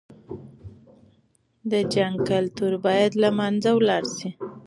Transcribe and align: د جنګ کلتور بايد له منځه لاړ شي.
د 1.71 1.73
جنګ 1.93 2.15
کلتور 2.29 2.73
بايد 2.85 3.11
له 3.23 3.29
منځه 3.39 3.69
لاړ 3.87 4.03
شي. 4.17 4.29